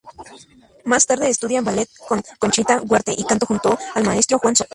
Más 0.83 1.05
tarde 1.05 1.29
estudia 1.29 1.61
ballet 1.61 1.87
con 2.07 2.23
Conchita 2.39 2.81
Huarte 2.81 3.13
y 3.15 3.23
canto 3.23 3.45
junto 3.45 3.77
al 3.93 4.03
maestro 4.03 4.39
Juan 4.39 4.55
Solano. 4.55 4.69